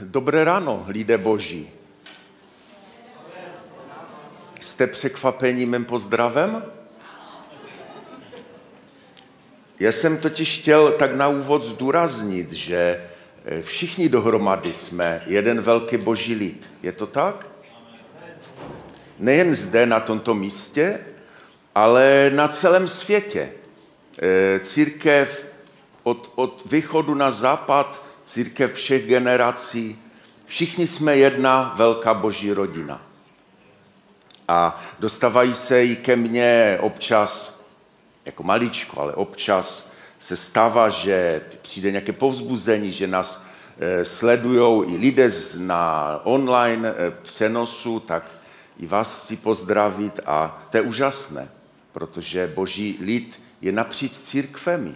[0.00, 1.70] Dobré ráno, lidé boží.
[4.60, 6.64] Jste překvapení mým pozdravem?
[9.80, 13.08] Já jsem totiž chtěl tak na úvod zdůraznit, že
[13.44, 16.70] eh, všichni dohromady jsme jeden velký boží lid.
[16.82, 17.46] Je to tak?
[19.18, 21.00] Nejen zde, na tomto místě,
[21.74, 23.52] ale na celém světě.
[24.22, 25.46] Eh, církev
[26.02, 29.98] od, od východu na západ, církev všech generací,
[30.46, 33.02] všichni jsme jedna velká boží rodina.
[34.48, 37.60] A dostávají se i ke mně občas,
[38.24, 43.44] jako maličko, ale občas se stává, že přijde nějaké povzbuzení, že nás
[43.78, 48.24] e, sledují i lidé na online e, přenosu, tak
[48.78, 51.48] i vás chci pozdravit a to je úžasné,
[51.92, 54.94] protože boží lid je napříč církvemi.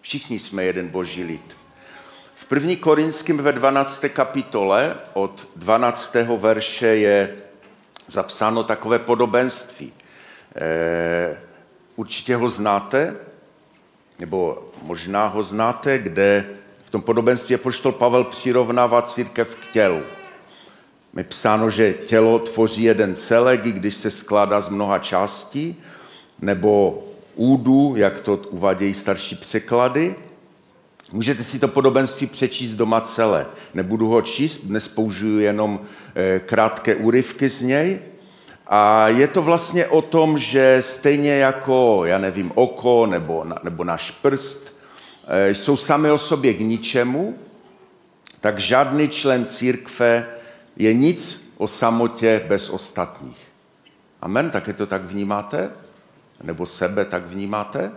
[0.00, 1.57] Všichni jsme jeden boží lid.
[2.48, 4.04] První Korinským ve 12.
[4.08, 6.14] kapitole od 12.
[6.36, 7.36] verše je
[8.08, 9.92] zapsáno takové podobenství.
[10.56, 11.38] E,
[11.96, 13.16] určitě ho znáte,
[14.18, 16.46] nebo možná ho znáte, kde
[16.84, 20.02] v tom podobenství poštol Pavel přirovnává církev k tělu.
[21.16, 25.82] Je psáno, že tělo tvoří jeden celek, i když se skládá z mnoha částí,
[26.40, 30.16] nebo údu, jak to uvádějí starší překlady.
[31.12, 33.46] Můžete si to podobenství přečíst doma celé.
[33.74, 35.80] Nebudu ho číst, dnes použiju jenom
[36.14, 38.00] eh, krátké úryvky z něj.
[38.66, 44.10] A je to vlastně o tom, že stejně jako, já nevím, oko nebo, nebo náš
[44.10, 44.74] prst
[45.26, 47.38] eh, jsou sami o sobě k ničemu,
[48.40, 50.26] tak žádný člen církve
[50.76, 53.38] je nic o samotě bez ostatních.
[54.20, 55.70] Amen, také to tak vnímáte?
[56.42, 57.92] Nebo sebe tak vnímáte?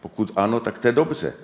[0.00, 1.34] Pokud ano, tak to je dobře.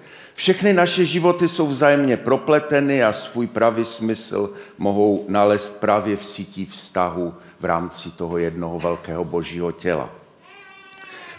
[0.41, 6.67] Všechny naše životy jsou vzájemně propleteny a svůj pravý smysl mohou nalézt právě v sítí
[6.67, 10.11] vztahu v rámci toho jednoho velkého božího těla.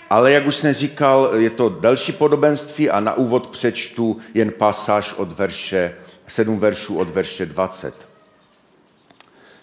[0.10, 5.14] Ale jak už jsem říkal, je to další podobenství a na úvod přečtu jen pasáž
[5.14, 5.96] od verše,
[6.28, 8.08] sedm veršů od verše 20.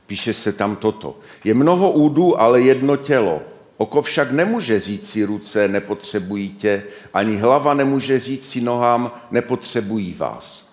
[0.06, 1.18] Píše se tam toto.
[1.44, 3.42] Je mnoho údů, ale jedno tělo.
[3.78, 6.82] Oko však nemůže říci ruce, nepotřebují tě,
[7.14, 10.68] ani hlava nemůže říci nohám, nepotřebují vás.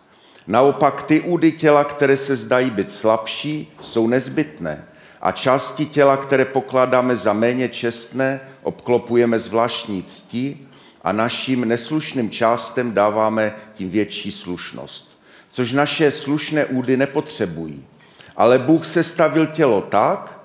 [0.48, 4.86] Naopak ty údy těla, které se zdají být slabší, jsou nezbytné.
[5.22, 10.68] A části těla, které pokládáme za méně čestné, obklopujeme zvláštní ctí
[11.04, 15.12] a našim neslušným částem dáváme tím větší slušnost.
[15.52, 17.86] Což naše slušné údy nepotřebují.
[18.36, 20.45] Ale Bůh se stavil tělo tak,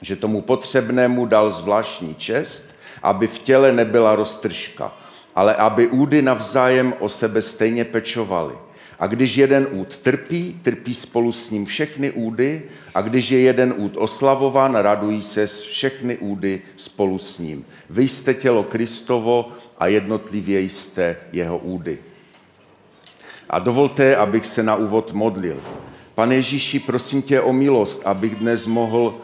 [0.00, 2.70] že tomu potřebnému dal zvláštní čest,
[3.02, 4.92] aby v těle nebyla roztržka,
[5.34, 8.54] ale aby údy navzájem o sebe stejně pečovaly.
[8.98, 12.62] A když jeden úd trpí, trpí spolu s ním všechny údy,
[12.94, 17.64] a když je jeden úd oslavován, radují se všechny údy spolu s ním.
[17.90, 21.98] Vy jste tělo Kristovo a jednotlivě jste jeho údy.
[23.50, 25.62] A dovolte, abych se na úvod modlil.
[26.14, 29.14] Pane Ježíši, prosím tě o milost, abych dnes mohl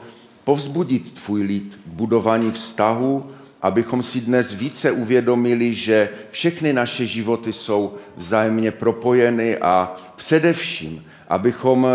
[0.44, 3.30] povzbudit tvůj lid k budování vztahu,
[3.62, 11.86] abychom si dnes více uvědomili, že všechny naše životy jsou vzájemně propojeny a především, abychom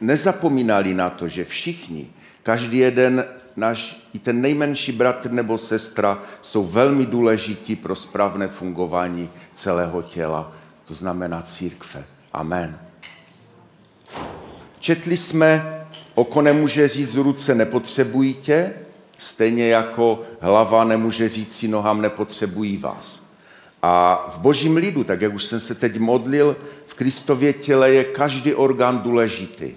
[0.00, 2.06] nezapomínali na to, že všichni,
[2.42, 3.24] každý jeden
[3.56, 10.52] náš, i ten nejmenší bratr nebo sestra jsou velmi důležití pro správné fungování celého těla,
[10.84, 12.04] to znamená církve.
[12.32, 12.78] Amen.
[14.78, 15.83] Četli jsme,
[16.14, 18.72] oko nemůže říct ruce nepotřebují tě,
[19.18, 23.24] stejně jako hlava nemůže říct si nohám nepotřebují vás.
[23.82, 28.04] A v božím lidu, tak jak už jsem se teď modlil, v Kristově těle je
[28.04, 29.74] každý orgán důležitý.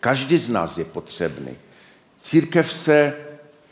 [0.00, 1.56] Každý z nás je potřebný.
[2.20, 3.16] Církev se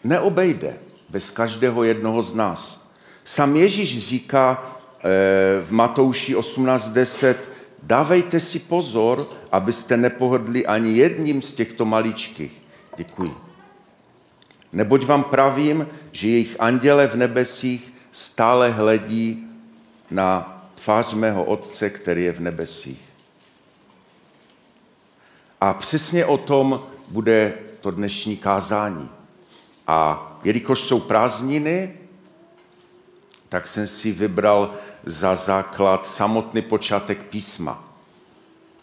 [0.04, 0.76] neobejde
[1.08, 2.88] bez každého jednoho z nás.
[3.24, 7.34] Sam Ježíš říká eh, v Matouši 18.10,
[7.86, 12.62] dávejte si pozor, abyste nepohodli ani jedním z těchto maličkých.
[12.96, 13.37] Děkuji.
[14.72, 19.49] Neboť vám pravím, že jejich anděle v nebesích stále hledí
[20.11, 23.02] na tvář mého Otce, který je v nebesích.
[25.61, 29.11] A přesně o tom bude to dnešní kázání.
[29.87, 31.94] A jelikož jsou prázdniny,
[33.49, 34.75] tak jsem si vybral
[35.06, 37.85] za základ samotný počátek písma.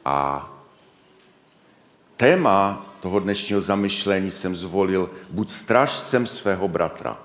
[0.06, 0.50] A
[2.18, 7.18] téma toho dnešního zamyšlení jsem zvolil buď strážcem svého bratra.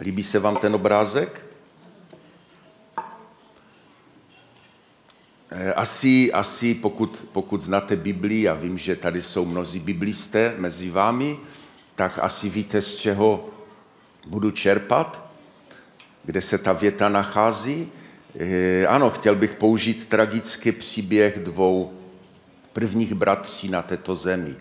[0.00, 1.46] Líbí se vám ten obrázek?
[5.50, 10.90] Eh, asi, asi pokud, pokud znáte Biblii, a vím, že tady jsou mnozí biblisté mezi
[10.90, 11.38] vámi,
[11.94, 13.48] tak asi víte, z čeho
[14.26, 15.23] budu čerpat,
[16.24, 17.92] kde se ta věta nachází.
[18.38, 21.92] Eh, ano, chtěl bych použít tragický příběh dvou
[22.72, 24.54] prvních bratří na této zemi,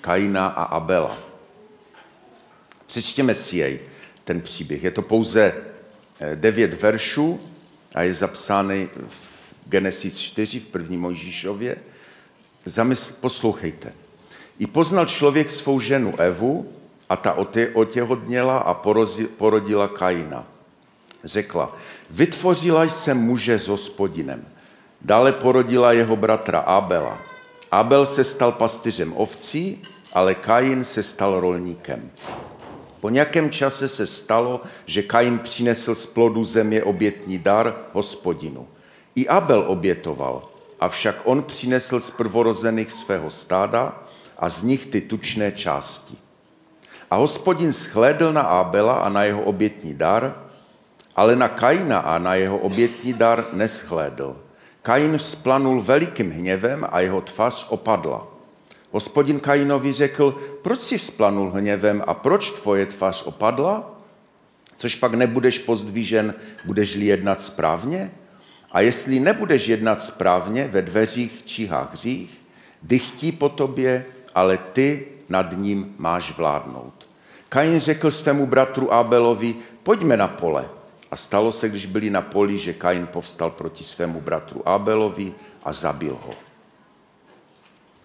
[0.00, 1.18] Kaina a Abela.
[2.86, 3.80] Přečtěme si jej,
[4.24, 4.84] ten příběh.
[4.84, 5.54] Je to pouze
[6.20, 7.40] eh, devět veršů
[7.94, 9.28] a je zapsány v
[9.66, 11.76] Genesis 4 v první Mojžíšově.
[12.64, 13.92] Zamysl, poslouchejte.
[14.58, 16.72] I poznal člověk svou ženu Evu
[17.08, 17.36] a ta
[17.74, 18.74] otěhodněla a
[19.36, 20.51] porodila Kaina.
[21.24, 21.76] Řekla,
[22.10, 24.46] vytvořila jsem muže s hospodinem.
[25.00, 27.18] Dále porodila jeho bratra Abela.
[27.70, 29.82] Abel se stal pastyřem ovcí,
[30.12, 32.10] ale Kain se stal rolníkem.
[33.00, 38.68] Po nějakém čase se stalo, že Kain přinesl z plodu země obětní dar hospodinu.
[39.14, 40.48] I Abel obětoval,
[40.80, 44.02] avšak on přinesl z prvorozených svého stáda
[44.38, 46.14] a z nich ty tučné části.
[47.10, 50.34] A hospodin schlédl na Abela a na jeho obětní dar,
[51.16, 54.36] ale na Kaina a na jeho obětní dar neschlédl.
[54.82, 58.26] Kain splanul velikým hněvem a jeho tvář opadla.
[58.90, 64.00] Hospodin Kainovi řekl, proč si vzplanul hněvem a proč tvoje tvář opadla?
[64.76, 68.10] Což pak nebudeš pozdvížen, budeš-li jednat správně?
[68.72, 72.42] A jestli nebudeš jednat správně, ve dveřích číhá hřích,
[72.82, 74.04] dychtí po tobě,
[74.34, 77.08] ale ty nad ním máš vládnout.
[77.48, 80.68] Kain řekl svému bratru Abelovi, pojďme na pole.
[81.12, 85.72] A stalo se, když byli na poli, že Kain povstal proti svému bratru Abelovi a
[85.72, 86.34] zabil ho.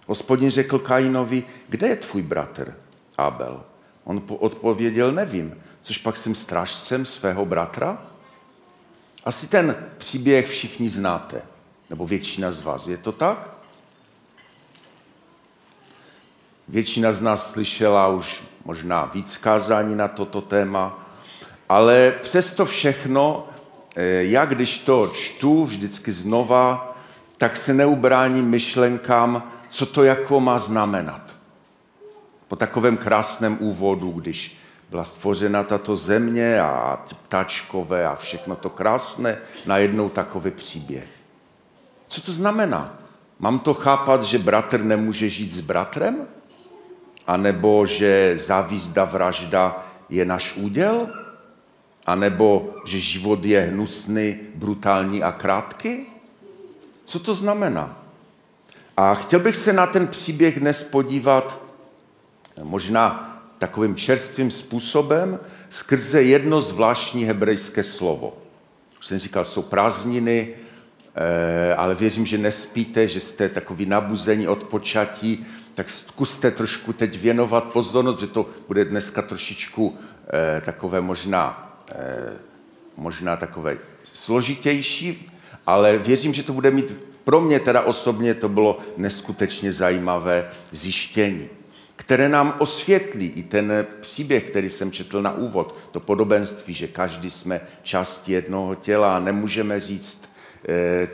[0.07, 2.75] Hospodin řekl Kainovi, kde je tvůj bratr
[3.18, 3.63] Abel?
[4.04, 8.01] On odpověděl, nevím, což pak jsem strážcem svého bratra?
[9.25, 11.42] Asi ten příběh všichni znáte,
[11.89, 12.88] nebo většina z vás.
[12.88, 13.50] Je to tak?
[16.68, 21.06] Většina z nás slyšela už možná víc kázání na toto téma,
[21.69, 23.47] ale přesto všechno,
[23.95, 26.95] eh, já když to čtu vždycky znova,
[27.37, 31.35] tak se neubráním myšlenkám, co to jako má znamenat.
[32.47, 34.57] Po takovém krásném úvodu, když
[34.89, 41.07] byla stvořena tato země a ptačkové a všechno to krásné, najednou takový příběh.
[42.07, 42.99] Co to znamená?
[43.39, 46.27] Mám to chápat, že bratr nemůže žít s bratrem?
[47.27, 51.07] A nebo že závízda vražda je náš úděl?
[52.07, 56.06] A nebo že život je hnusný, brutální a krátký?
[57.06, 58.04] Co to znamená?
[58.98, 61.63] A chtěl bych se na ten příběh dnes podívat
[62.63, 65.39] možná takovým čerstvým způsobem
[65.69, 68.38] skrze jedno zvláštní hebrejské slovo.
[69.00, 70.54] Už jsem říkal, jsou prázdniny,
[71.15, 77.19] eh, ale věřím, že nespíte, že jste takový nabuzení od počatí, tak zkuste trošku teď
[77.19, 79.98] věnovat pozornost, že to bude dneska trošičku
[80.33, 81.66] eh, takové možná, eh,
[82.97, 85.31] možná takové složitější,
[85.65, 86.93] ale věřím, že to bude mít,
[87.23, 91.49] pro mě teda osobně to bylo neskutečně zajímavé zjištění
[91.97, 97.29] které nám osvětlí i ten příběh, který jsem četl na úvod, to podobenství, že každý
[97.31, 100.21] jsme části jednoho těla a nemůžeme říct,
[100.69, 101.07] e,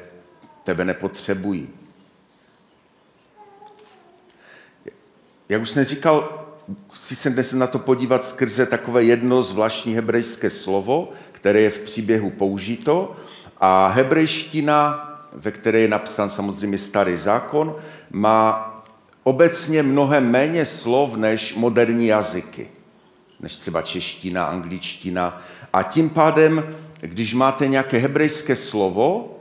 [0.64, 1.70] tebe nepotřebují.
[5.50, 6.43] Jak už jsem říkal,
[6.94, 11.80] chci se dnes na to podívat skrze takové jedno zvláštní hebrejské slovo, které je v
[11.80, 13.16] příběhu použito.
[13.58, 17.76] A hebrejština, ve které je napsán samozřejmě starý zákon,
[18.12, 18.70] má
[19.24, 22.68] obecně mnohem méně slov než moderní jazyky,
[23.40, 25.42] než třeba čeština, angličtina.
[25.74, 29.40] A tím pádem, když máte nějaké hebrejské slovo,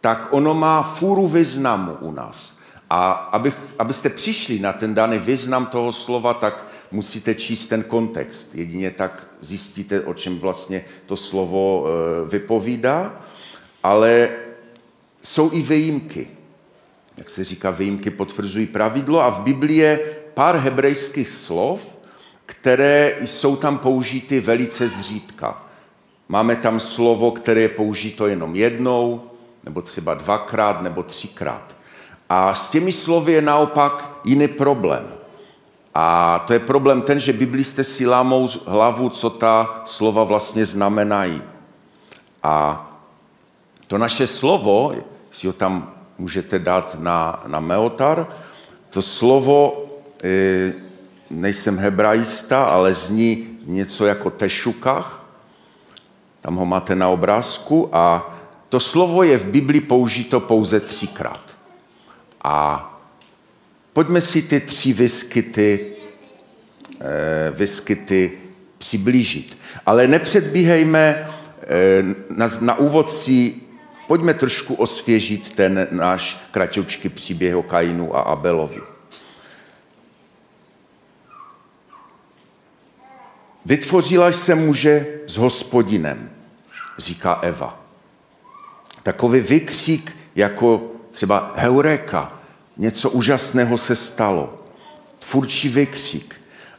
[0.00, 2.53] tak ono má fůru významu u nás.
[2.90, 8.54] A abych, abyste přišli na ten daný význam toho slova, tak musíte číst ten kontext.
[8.54, 13.12] Jedině tak zjistíte, o čem vlastně to slovo e, vypovídá.
[13.82, 14.28] Ale
[15.22, 16.28] jsou i výjimky
[17.16, 20.00] jak se říká, výjimky potvrzují pravidlo a v Biblii je
[20.34, 21.98] pár hebrejských slov,
[22.46, 25.62] které jsou tam použity velice zřídka.
[26.28, 29.22] Máme tam slovo, které je použito jenom jednou,
[29.64, 31.76] nebo třeba dvakrát, nebo třikrát.
[32.34, 35.06] A s těmi slovy je naopak jiný problém.
[35.94, 41.42] A to je problém ten, že biblisté si lámou hlavu, co ta slova vlastně znamenají.
[42.42, 42.86] A
[43.86, 44.92] to naše slovo,
[45.30, 48.26] si ho tam můžete dát na, na meotar.
[48.90, 49.86] To slovo,
[50.24, 50.72] e,
[51.30, 55.22] nejsem hebraista, ale zní něco jako tešukach.
[56.40, 58.34] Tam ho máte na obrázku a
[58.68, 61.53] to slovo je v Bibli použito pouze třikrát.
[62.44, 62.90] A
[63.92, 65.86] pojďme si ty tři vyskyty,
[67.00, 68.32] eh, vyskyty
[68.78, 69.58] přiblížit.
[69.86, 71.28] Ale nepředbíhejme
[71.62, 73.54] eh, na, na úvod si,
[74.08, 78.80] pojďme trošku osvěžit ten náš kratoučký příběh o Kainu a Abelovi.
[83.66, 86.30] Vytvořila jsem muže s hospodinem,
[86.98, 87.80] říká Eva.
[89.02, 92.33] Takový vykřík jako třeba heureka,
[92.76, 94.56] něco úžasného se stalo.
[95.30, 96.34] Tvůrčí vykřík.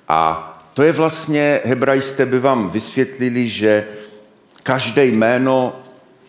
[0.07, 3.87] A to je vlastně, hebrajsté by vám vysvětlili, že
[4.63, 5.81] každé jméno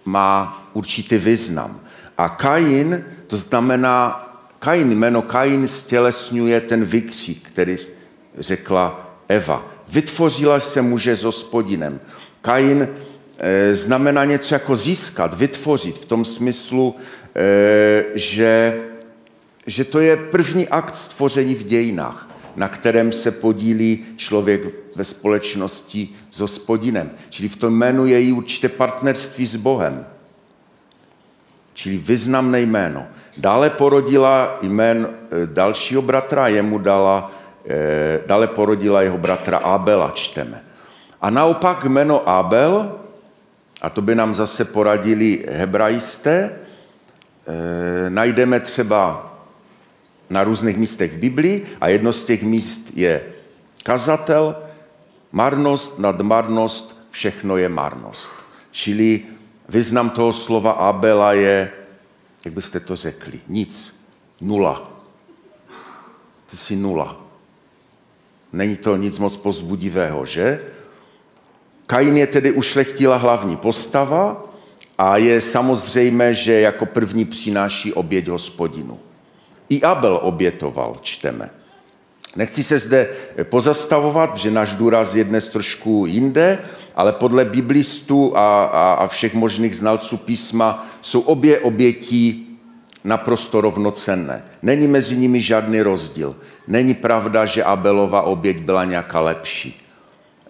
[0.05, 1.81] má určitý význam.
[2.19, 4.23] A Kain, to znamená,
[4.59, 7.77] Kain, jméno Kain stělesňuje ten vykřík, který
[8.39, 9.67] řekla Eva.
[9.89, 12.01] Vytvořila se muže s hospodinem.
[12.41, 12.89] Kain
[13.39, 16.97] e, znamená něco jako získat, vytvořit, v tom smyslu,
[17.37, 18.81] e, že,
[19.67, 24.61] že to je první akt stvoření v dějinách na kterém se podílí člověk
[24.97, 27.11] ve společnosti s hospodinem.
[27.31, 30.07] Čili v tom jménu je i určité partnerství s Bohem.
[31.75, 33.07] Čili významné jméno.
[33.37, 37.31] Dále porodila jmén eh, dalšího bratra, jemu dala,
[37.69, 40.63] eh, dále porodila jeho bratra Abela, čteme.
[41.21, 42.93] A naopak jméno Abel,
[43.83, 46.51] a to by nám zase poradili hebrajisté,
[47.47, 49.26] eh, najdeme třeba
[50.31, 53.23] na různých místech v Biblii a jedno z těch míst je
[53.83, 54.57] kazatel,
[55.33, 58.31] marnost nad marnost, všechno je marnost.
[58.71, 59.25] Čili
[59.69, 61.71] význam toho slova Abela je,
[62.45, 64.01] jak byste to řekli, nic,
[64.41, 64.91] nula.
[66.51, 67.17] Ty jsi nula.
[68.53, 70.65] Není to nic moc pozbudivého, že?
[71.87, 74.45] Kain je tedy ušlechtila hlavní postava
[74.99, 79.01] a je samozřejmé, že jako první přináší oběť hospodinu.
[79.69, 81.51] I Abel obětoval, čteme.
[82.37, 83.09] Nechci se zde
[83.43, 86.59] pozastavovat, že náš důraz je dnes trošku jinde,
[86.95, 92.59] ale podle biblistů a, a, a všech možných znalců písma jsou obě obětí
[93.05, 94.45] naprosto rovnocenné.
[94.63, 96.37] Není mezi nimi žádný rozdíl.
[96.69, 99.86] Není pravda, že Abelova oběť byla nějaká lepší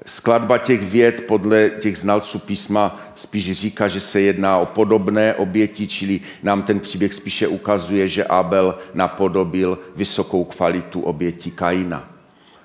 [0.06, 5.88] skladba těch věd podle těch znalců písma spíš říká, že se jedná o podobné oběti,
[5.88, 12.08] čili nám ten příběh spíše ukazuje, že Abel napodobil vysokou kvalitu oběti Kaina.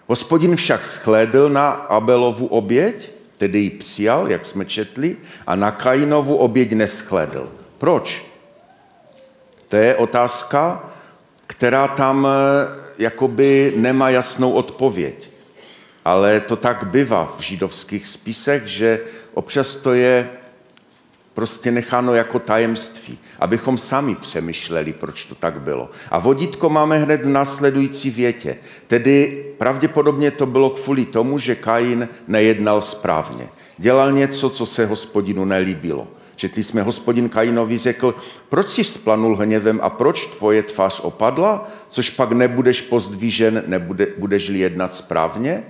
[0.07, 5.17] Hospodin však schlédl na Abelovu oběť, tedy ji přijal, jak jsme četli,
[5.47, 7.51] a na Kainovu oběť neschlédl.
[7.77, 8.25] Proč?
[9.69, 10.83] To je otázka,
[11.47, 12.67] která tam eh,
[12.97, 15.30] jakoby nemá jasnou odpověď
[16.05, 18.99] ale to tak bývá v židovských spisech, že
[19.33, 20.29] občas to je
[21.33, 25.89] prostě necháno jako tajemství, abychom sami přemýšleli, proč to tak bylo.
[26.09, 28.57] A vodítko máme hned v následující větě.
[28.87, 33.47] Tedy pravděpodobně to bylo kvůli tomu, že Kain nejednal správně.
[33.77, 36.07] Dělal něco, co se hospodinu nelíbilo.
[36.35, 38.15] Četli jsme, hospodin Kainovi řekl,
[38.49, 44.59] proč jsi splanul hněvem a proč tvoje tvář opadla, což pak nebudeš pozdvížen, nebude, budeš-li
[44.59, 45.63] jednat správně?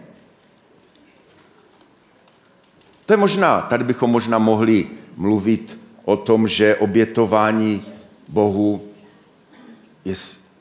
[3.11, 4.87] To je možná, tady bychom možná mohli
[5.17, 7.85] mluvit o tom, že obětování
[8.27, 8.83] Bohu
[10.05, 10.15] je,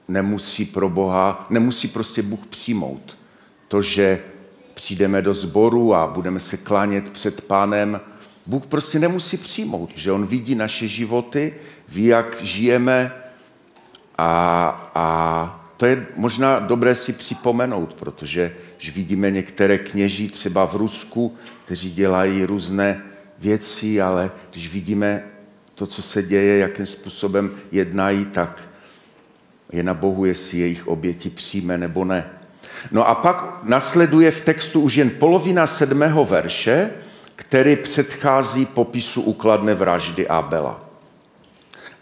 [0.08, 3.16] nemusí pro Boha, nemusí prostě Bůh přijmout.
[3.68, 4.22] To, že
[4.74, 8.00] přijdeme do sboru a budeme se klánět před pánem,
[8.46, 11.54] Bůh prostě nemusí přijmout, že on vidí naše životy,
[11.88, 13.12] ví, jak žijeme
[14.18, 20.74] a, a to je možná dobré si připomenout, protože když vidíme některé kněží třeba v
[20.74, 21.36] Rusku,
[21.70, 23.02] kteří dělají různé
[23.38, 25.24] věci, ale když vidíme
[25.74, 28.60] to, co se děje, jakým způsobem jednají, tak
[29.72, 32.30] je na Bohu, jestli jejich oběti přijme nebo ne.
[32.92, 36.90] No a pak nasleduje v textu už jen polovina sedmého verše,
[37.36, 40.80] který předchází popisu ukladné vraždy Abela.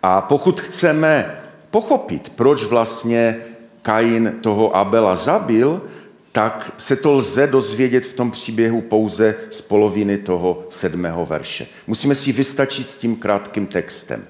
[0.03, 3.37] A pokud chceme pochopit, proč vlastně
[3.83, 5.83] Kain toho Abela zabil,
[6.39, 11.67] tak se to lze dozvědět v tom příběhu pouze z poloviny toho sedmého verše.
[11.87, 14.25] Musíme si vystačit s tím krátkým textem.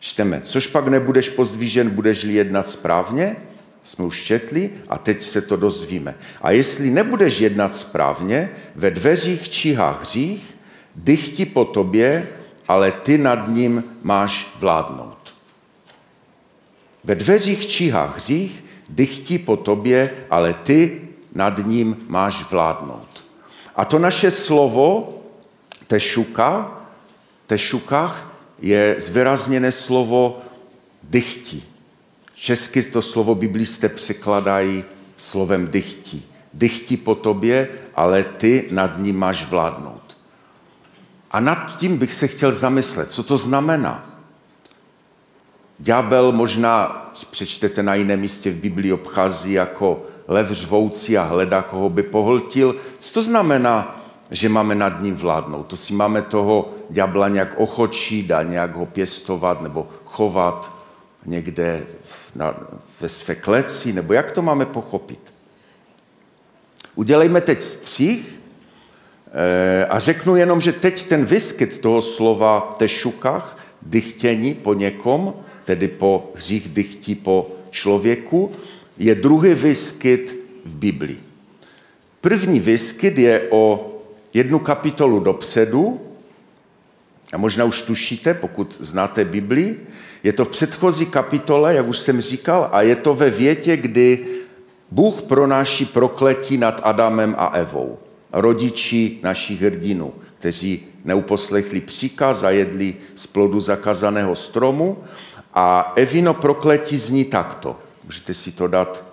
[0.00, 3.36] Čteme, což pak nebudeš pozdvížen, budeš-li jednat správně,
[3.84, 6.14] jsme už četli a teď se to dozvíme.
[6.42, 10.54] A jestli nebudeš jednat správně, ve dveřích číhá hřích,
[10.96, 12.28] dychti po tobě,
[12.68, 15.34] ale ty nad ním máš vládnout.
[17.04, 21.04] Ve dveřích číhá hřích, dychti po tobě, ale ty
[21.34, 23.24] nad ním máš vládnout.
[23.76, 25.18] A to naše slovo
[25.86, 26.80] tešuka,
[27.46, 30.40] tešukách je zvýrazněné slovo
[31.02, 31.62] dychti.
[32.34, 34.84] Česky to slovo biblisté překladají
[35.16, 36.22] slovem dychti.
[36.54, 40.16] Dychti po tobě, ale ty nad ním máš vládnout.
[41.30, 44.10] A nad tím bych se chtěl zamyslet, co to znamená.
[45.78, 51.90] Ďábel možná, přečtete na jiném místě v Biblii, obchází jako lev řvoucí a hledá, koho
[51.90, 52.76] by pohltil.
[52.98, 54.00] Co to znamená,
[54.30, 55.66] že máme nad ním vládnout?
[55.66, 60.72] To si máme toho ďábla nějak ochočit a nějak ho pěstovat nebo chovat
[61.26, 61.82] někde
[62.34, 62.54] na,
[63.00, 65.34] ve své kleci, nebo jak to máme pochopit?
[66.94, 68.40] Udělejme teď střih
[69.32, 75.88] eh, a řeknu jenom, že teď ten vyskyt toho slova tešukách, dychtění po někom, tedy
[75.88, 78.52] po hřích dychtí po člověku,
[78.98, 81.20] je druhý vyskyt v Biblii.
[82.20, 83.90] První vyskyt je o
[84.34, 86.00] jednu kapitolu dopředu,
[87.32, 89.86] a možná už tušíte, pokud znáte Biblii,
[90.22, 94.26] je to v předchozí kapitole, jak už jsem říkal, a je to ve větě, kdy
[94.90, 97.98] Bůh pronáší prokletí nad Adamem a Evou,
[98.32, 104.98] rodiči našich hrdinů, kteří neuposlechli příkaz a jedli z plodu zakazaného stromu.
[105.54, 107.76] A Evino prokletí zní takto.
[108.04, 109.04] Můžete si to dát,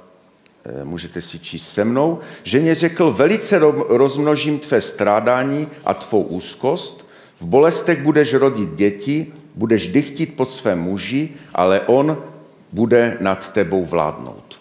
[0.65, 2.19] eh, můžete si číst se mnou.
[2.43, 7.05] Ženě řekl, velice rozmnožím tvé strádání a tvou úzkost,
[7.39, 12.23] v bolestech budeš rodit děti, budeš dychtit po svém muži, ale on
[12.71, 14.59] bude nad tebou vládnout.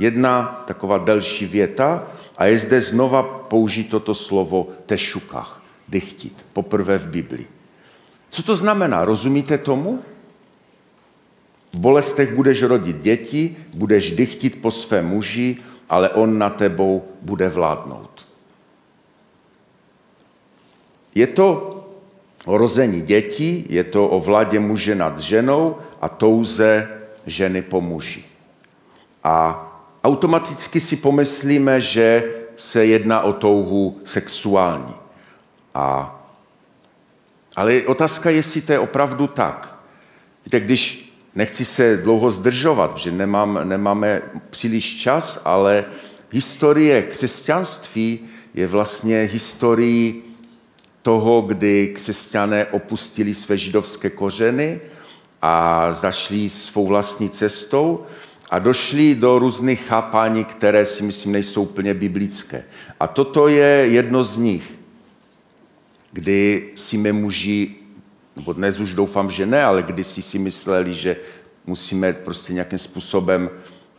[0.00, 2.06] Jedna taková delší věta
[2.38, 7.46] a je zde znova použít to slovo tešukách, dychtit, poprvé v Biblii.
[8.30, 9.04] Co to znamená?
[9.04, 10.00] Rozumíte tomu?
[11.76, 15.56] V bolestech budeš rodit děti, budeš dychtit po své muži,
[15.88, 18.26] ale on na tebou bude vládnout.
[21.14, 21.76] Je to
[22.44, 26.88] o rození dětí, je to o vládě muže nad ženou a touze
[27.26, 28.24] ženy po muži.
[29.24, 29.36] A
[30.04, 34.94] automaticky si pomyslíme, že se jedná o touhu sexuální.
[35.74, 36.16] A,
[37.56, 39.76] ale otázka je, jestli to je opravdu tak.
[40.44, 41.05] Víte, když
[41.36, 45.84] nechci se dlouho zdržovat, že nemám, nemáme příliš čas, ale
[46.30, 48.20] historie křesťanství
[48.54, 50.22] je vlastně historií
[51.02, 54.80] toho, kdy křesťané opustili své židovské kořeny
[55.42, 58.06] a zašli svou vlastní cestou
[58.50, 62.64] a došli do různých chápání, které si myslím nejsou úplně biblické.
[63.00, 64.72] A toto je jedno z nich,
[66.12, 67.74] kdy si my muži,
[68.36, 71.16] nebo dnes už doufám, že ne, ale když si mysleli, že
[71.66, 73.50] musíme prostě nějakým způsobem,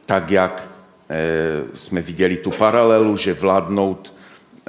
[0.05, 0.69] tak jak
[1.09, 4.13] e, jsme viděli tu paralelu, že vládnout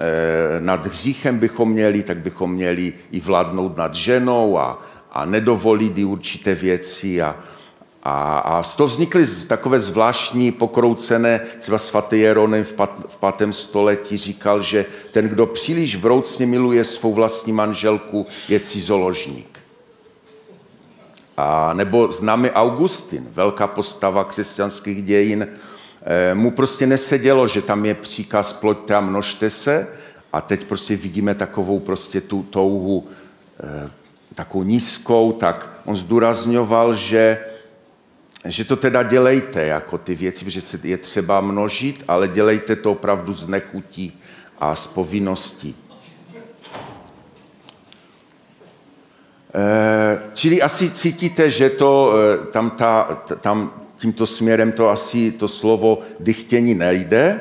[0.01, 5.99] Eh, nad hříchem bychom měli, tak bychom měli i vládnout nad ženou a, a nedovolit
[5.99, 7.23] i určité věci.
[7.23, 7.37] A,
[8.03, 13.53] a, a z toho vznikly takové zvláštní pokroucené, třeba svatý Jeronem v, pat, v patém
[13.53, 19.58] století říkal, že ten, kdo příliš vroucně miluje svou vlastní manželku, je cizoložník.
[21.41, 25.47] A nebo známe Augustin, velká postava křesťanských dějin,
[26.03, 29.87] Eh, mu prostě nesedělo, že tam je příkaz ploďte a množte se
[30.33, 33.09] a teď prostě vidíme takovou prostě tu touhu
[33.61, 33.91] eh,
[34.35, 37.45] takovou nízkou, tak on zdůrazňoval, že,
[38.45, 42.93] že to teda dělejte jako ty věci, protože se je třeba množit, ale dělejte to
[42.93, 44.21] opravdu z nechutí
[44.59, 45.77] a z povinností.
[50.35, 52.15] Čili asi cítíte, že to
[52.53, 57.41] tam, ta, tam tímto směrem to asi to slovo dychtění nejde.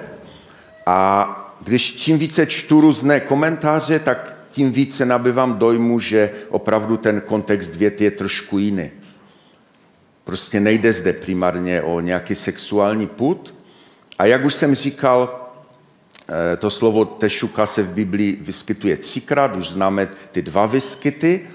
[0.86, 7.22] A když čím více čtu různé komentáře, tak tím více nabývám dojmu, že opravdu ten
[7.22, 8.90] kontext věty je trošku jiný.
[10.24, 13.54] Prostě nejde zde primárně o nějaký sexuální put.
[14.20, 15.50] A jak už jsem říkal,
[16.30, 21.48] eh, to slovo tešuka se v Biblii vyskytuje třikrát, už známe ty dva vyskyty.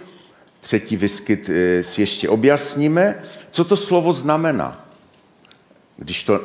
[0.62, 3.22] Třetí vyskyt eh, si ještě objasníme.
[3.50, 4.86] Co to slovo znamená?
[5.96, 6.40] Když to,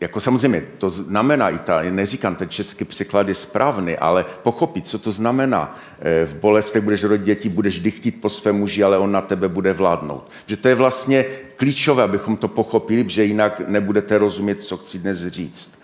[0.00, 4.98] jako samozřejmě, to znamená i ta, neříkám, ten český překlad je správný, ale pochopit, co
[4.98, 5.78] to znamená.
[6.00, 9.48] Eh, v bolestech budeš rodit děti, budeš dychtit po své muži, ale on na tebe
[9.48, 10.30] bude vládnout.
[10.46, 11.24] Že to je vlastně
[11.56, 15.78] klíčové, abychom to pochopili, že jinak nebudete rozumět, co chci dnes říct.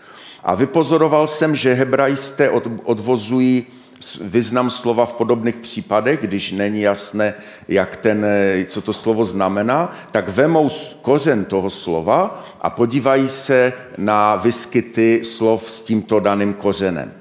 [0.44, 2.50] A vypozoroval jsem, že hebrajisté
[2.84, 3.66] odvozují
[4.20, 7.34] význam slova v podobných případech, když není jasné,
[7.68, 8.26] jak ten,
[8.66, 10.68] co to slovo znamená, tak vemou
[11.02, 17.12] kořen toho slova a podívají se na vyskyty slov s tímto daným kořenem.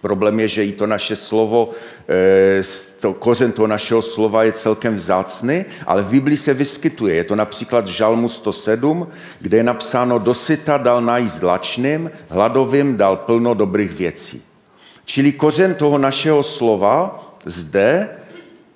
[0.00, 1.70] Problém je, že i to naše slovo,
[2.08, 2.62] eh,
[3.00, 7.14] to kořen toho našeho slova je celkem vzácný, ale v Biblii se vyskytuje.
[7.14, 9.08] Je to například v Žalmu 107,
[9.40, 14.42] kde je napsáno dosyta dal najíst lačným, hladovým dal plno dobrých věcí.
[15.06, 18.08] Čili kořen toho našeho slova zde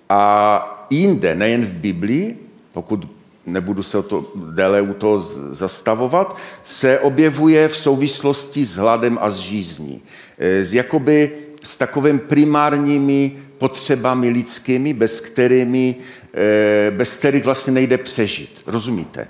[0.09, 2.39] a jinde, nejen v Biblii,
[2.73, 3.09] pokud
[3.47, 5.19] nebudu se o to déle u toho
[5.51, 10.03] zastavovat, se objevuje v souvislosti s hladem a s žízní.
[10.39, 11.33] E, s jakoby
[11.65, 15.97] s takovým primárními potřebami lidskými, bez, kterými,
[16.35, 18.63] e, bez kterých vlastně nejde přežít.
[18.67, 19.29] Rozumíte?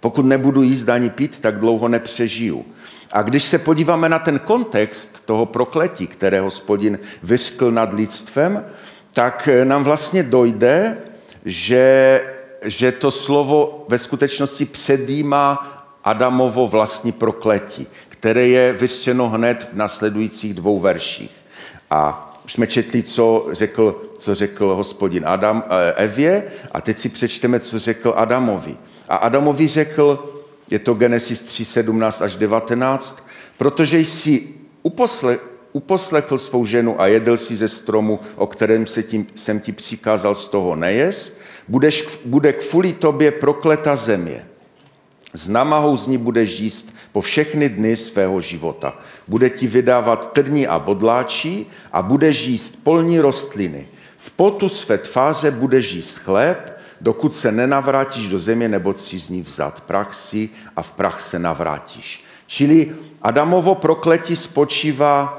[0.00, 2.64] Pokud nebudu jíst ani pít, tak dlouho nepřežiju.
[3.12, 8.64] A když se podíváme na ten kontext toho prokletí, které hospodin vyskl nad lidstvem,
[9.12, 10.98] tak nám vlastně dojde,
[11.44, 12.20] že
[12.64, 15.70] že to slovo ve skutečnosti předjímá
[16.04, 21.30] Adamovo vlastní prokletí, které je vyřčeno hned v nasledujících dvou verších.
[21.90, 27.08] A už jsme četli, co řekl, co řekl hospodin Adam, eh, Evě a teď si
[27.08, 28.76] přečteme, co řekl Adamovi.
[29.08, 30.33] A Adamovi řekl,
[30.74, 33.22] je to Genesis 3, 17 až 19,
[33.56, 34.48] protože jsi
[34.82, 35.38] uposle,
[35.72, 40.34] uposlechl svou ženu a jedl si ze stromu, o kterém se tím, jsem ti přikázal
[40.34, 41.36] z toho nejes,
[41.68, 44.46] budeš, bude kvůli tobě prokleta země.
[45.32, 48.98] Z namahou z ní budeš jíst po všechny dny svého života.
[49.28, 53.88] Bude ti vydávat trní a bodláčí a budeš jíst polní rostliny.
[54.16, 56.73] V potu své tváře budeš jíst chléb,
[57.04, 61.20] dokud se nenavrátíš do země, nebo si z ní vzat prach si a v prach
[61.22, 62.24] se navrátíš.
[62.46, 65.38] Čili Adamovo prokletí spočívá,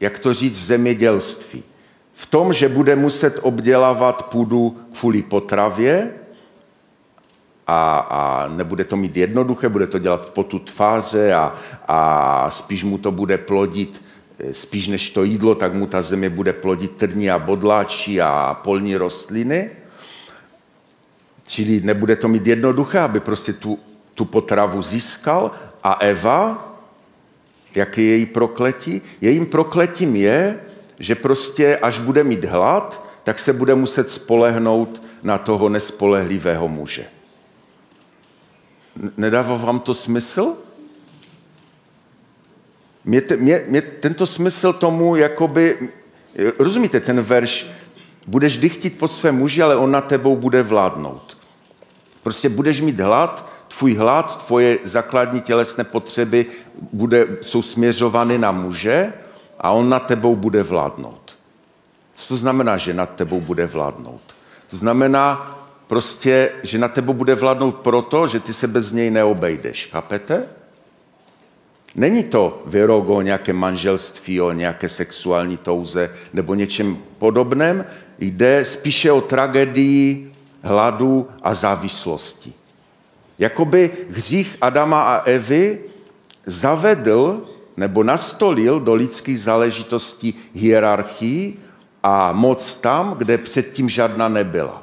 [0.00, 1.62] jak to říct, v zemědělství
[2.14, 6.10] v tom, že bude muset obdělávat půdu kvůli potravě
[7.66, 11.54] a, a nebude to mít jednoduché, bude to dělat v potu tváře a,
[11.88, 14.02] a spíš mu to bude plodit,
[14.38, 18.60] eh, spíš než to jídlo, tak mu ta země bude plodit trní a bodláčí a
[18.64, 19.83] polní rostliny.
[21.46, 23.78] Čili nebude to mít jednoduché, aby prostě tu,
[24.14, 25.50] tu potravu získal.
[25.82, 26.70] A Eva,
[27.74, 29.02] jak je její prokletí?
[29.20, 30.60] Jejím prokletím je,
[30.98, 37.06] že prostě až bude mít hlad, tak se bude muset spolehnout na toho nespolehlivého muže.
[39.16, 40.56] Nedává vám to smysl?
[43.04, 45.90] Mě, mě, mě tento smysl tomu, jakoby,
[46.58, 47.66] rozumíte, ten verš,
[48.26, 51.36] budeš dychtit po svém muži, ale on na tebou bude vládnout.
[52.22, 56.46] Prostě budeš mít hlad, tvůj hlad, tvoje základní tělesné potřeby
[56.92, 59.12] bude, jsou směřovány na muže
[59.58, 61.36] a on nad tebou bude vládnout.
[62.14, 64.20] Co to znamená, že nad tebou bude vládnout?
[64.70, 69.88] To znamená prostě, že nad tebou bude vládnout proto, že ty se bez něj neobejdeš.
[69.92, 70.48] Chápete?
[71.94, 77.84] Není to vyrok o nějaké manželství, o nějaké sexuální touze nebo něčem podobném.
[78.18, 82.52] Jde spíše o tragédii hladu a závislosti.
[83.38, 85.78] Jakoby hřích Adama a Evy
[86.46, 87.42] zavedl
[87.76, 91.58] nebo nastolil do lidských záležitostí hierarchii
[92.02, 94.82] a moc tam, kde předtím žádná nebyla.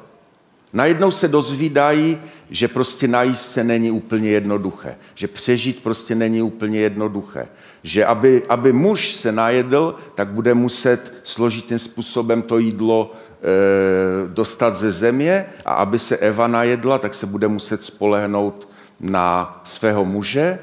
[0.72, 2.18] Najednou se dozvídají,
[2.52, 7.48] že prostě najíst se není úplně jednoduché, že přežít prostě není úplně jednoduché,
[7.82, 14.74] že aby, aby muž se najedl, tak bude muset složitým způsobem to jídlo e, dostat
[14.74, 18.68] ze země a aby se Eva najedla, tak se bude muset spolehnout
[19.00, 20.58] na svého muže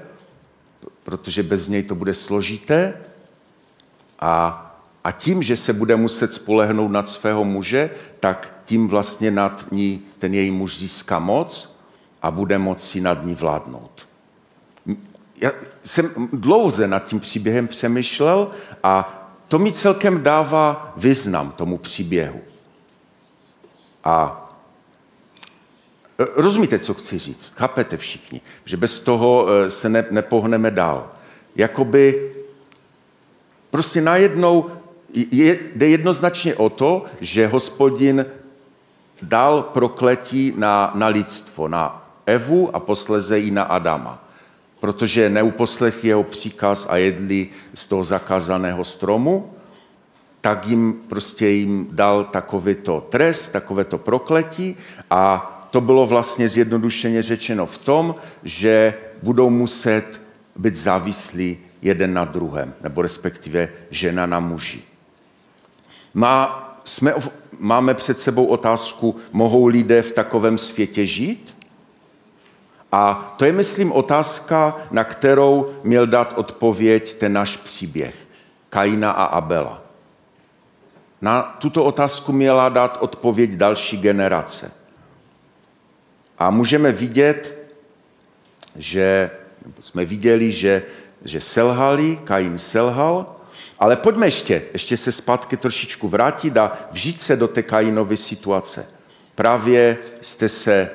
[1.09, 2.93] protože bez něj to bude složité.
[4.19, 4.65] A,
[5.03, 10.01] a tím, že se bude muset spolehnout nad svého muže, tak tím vlastně nad ní
[10.17, 11.68] ten její muž získá moc
[12.21, 14.07] a bude moci nad ní vládnout.
[15.41, 15.51] Já
[15.85, 18.51] jsem dlouze nad tím příběhem přemýšlel
[18.83, 19.15] a
[19.47, 22.41] to mi celkem dává význam tomu příběhu.
[24.03, 24.45] A
[26.19, 27.53] Eh, rozumíte, co chci říct?
[27.55, 28.41] Chápete všichni?
[28.65, 31.09] Že bez toho eh, se ne, nepohneme dál.
[31.55, 32.35] Jakoby
[33.71, 34.69] prostě najednou
[35.13, 38.25] je, jde jednoznačně o to, že hospodin
[39.21, 41.98] dal prokletí na, na lidstvo, na
[42.29, 44.23] Evu a posleze i na Adama.
[44.79, 49.53] Protože neuposlech jeho příkaz a jedli z toho zakázaného stromu,
[50.41, 54.77] tak jim prostě jim dal takovýto trest, takovéto prokletí
[55.09, 60.21] a to bylo vlastně zjednodušeně řečeno v tom, že budou muset
[60.55, 64.81] být závislí jeden na druhém, nebo respektive žena na muži.
[66.13, 67.13] Má, jsme,
[67.59, 71.58] máme před sebou otázku, mohou lidé v takovém světě žít?
[72.91, 78.15] A to je, myslím, otázka, na kterou měl dát odpověď ten náš příběh.
[78.69, 79.81] Kaina a Abela.
[81.21, 84.71] Na tuto otázku měla dát odpověď další generace.
[86.37, 87.59] A můžeme vidět,
[88.75, 89.31] že
[89.79, 90.83] jsme viděli, že,
[91.25, 93.35] že selhali, Kain selhal,
[93.79, 98.87] ale pojďme ještě, ještě se zpátky trošičku vrátit a vžít se do té Kainovy situace.
[99.35, 100.91] Právě jste se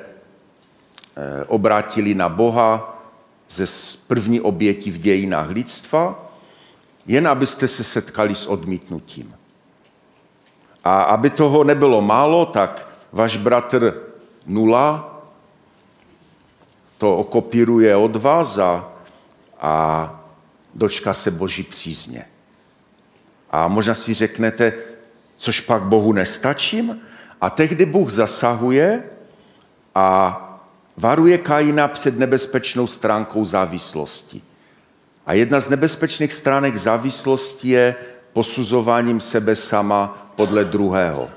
[1.47, 2.99] obrátili na Boha
[3.49, 3.65] ze
[4.07, 6.31] první oběti v dějinách lidstva,
[7.07, 9.35] jen abyste se setkali s odmítnutím.
[10.83, 14.01] A aby toho nebylo málo, tak váš bratr
[14.45, 15.21] Nula
[16.97, 18.91] to okopíruje od vás a,
[19.61, 20.23] a
[20.75, 22.25] dočká se boží přízně.
[23.51, 24.73] A možná si řeknete,
[25.37, 27.01] což pak Bohu nestačím?
[27.41, 29.03] A tehdy Bůh zasahuje
[29.95, 30.41] a
[30.97, 34.41] varuje Kaina před nebezpečnou stránkou závislosti.
[35.25, 37.95] A jedna z nebezpečných stránek závislosti je
[38.33, 41.29] posuzováním sebe sama podle druhého.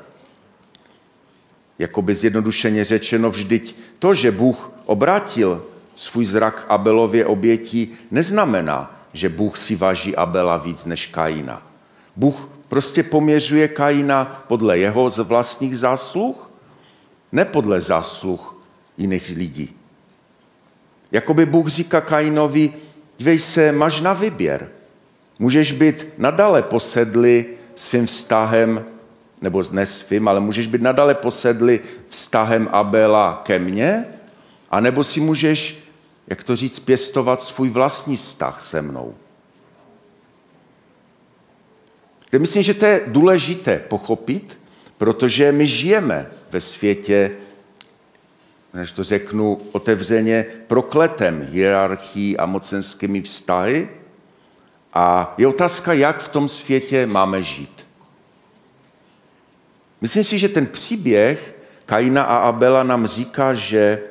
[1.79, 9.59] Jakoby zjednodušeně řečeno, vždyť to, že Bůh obrátil svůj zrak Abelově obětí, neznamená, že Bůh
[9.59, 11.63] si váží Abela víc než Kaina.
[12.17, 16.51] Bůh prostě poměřuje Kaina podle jeho z vlastních zásluh,
[17.33, 18.58] ne podle zásluh
[18.99, 19.75] jiných lidí.
[21.13, 22.73] Jakoby Bůh říká Kainovi,
[23.19, 24.69] dívej se, máš na výběr.
[25.39, 28.85] Můžeš být nadále posedli svým vztahem,
[29.43, 34.05] nebo ne svým, ale můžeš být nadále posedli vztahem Abela ke mně,
[34.71, 35.79] anebo si můžeš,
[36.27, 39.15] jak to říct, pěstovat svůj vlastní vztah se mnou.
[42.39, 44.59] Myslím, že to je důležité pochopit,
[44.99, 47.31] protože my žijeme ve světě,
[48.75, 53.89] než to řeknu otevřeně, prokletem hierarchií a mocenskými vztahy.
[54.95, 57.87] A je otázka, jak v tom světě máme žít.
[60.01, 64.03] Myslím si, že ten příběh Kaina a Abela nám říká, že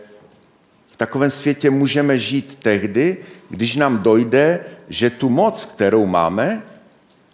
[0.90, 3.18] v takovém světě můžeme žít tehdy,
[3.50, 6.64] když nám dojde, že tu moc, kterou máme,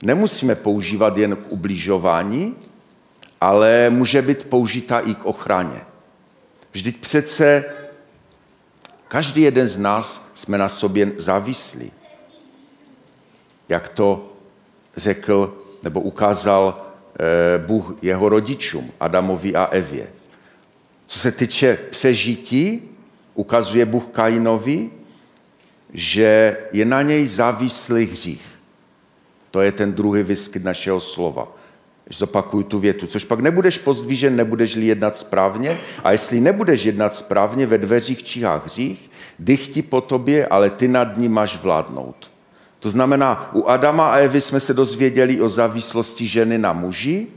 [0.01, 2.55] nemusíme používat jen k ubližování,
[3.41, 5.81] ale může být použita i k ochraně.
[6.73, 7.65] Vždyť přece
[9.07, 11.91] každý jeden z nás jsme na sobě závislí.
[13.69, 14.33] Jak to
[14.97, 20.07] řekl nebo ukázal eh, Bůh jeho rodičům, Adamovi a Evě.
[21.07, 22.81] Co se týče přežití,
[23.33, 24.89] ukazuje Bůh Kainovi,
[25.93, 28.45] že je na něj závislý hřích.
[29.51, 31.47] To je ten druhý výskyt našeho slova.
[32.17, 33.07] Zopakuju tu větu.
[33.07, 35.77] Což pak nebudeš pozdvížen, nebudeš-li jednat správně.
[36.03, 41.17] A jestli nebudeš jednat správně, ve dveřích číhá hřích, dychti po tobě, ale ty nad
[41.17, 42.31] ní máš vládnout.
[42.79, 47.27] To znamená, u Adama a Evy jsme se dozvěděli o závislosti ženy na muži,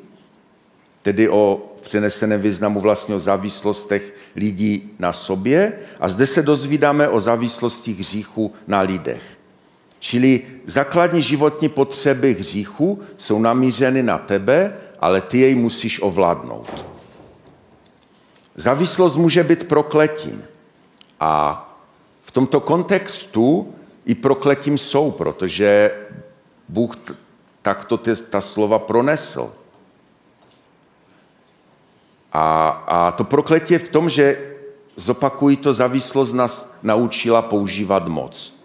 [1.02, 7.20] tedy o přeneseném významu vlastně o závislostech lidí na sobě a zde se dozvídáme o
[7.20, 9.35] závislosti hříchu na lidech.
[9.98, 16.84] Čili základní životní potřeby hříchu jsou namířeny na tebe, ale ty jej musíš ovládnout.
[18.54, 20.44] Závislost může být prokletím.
[21.20, 21.62] A
[22.22, 25.90] v tomto kontextu i prokletím jsou, protože
[26.68, 26.96] Bůh
[27.62, 29.52] takto ta slova pronesl.
[32.32, 34.54] A, a to prokletí je v tom, že
[34.96, 38.55] zopakují to, závislost nás naučila používat moc.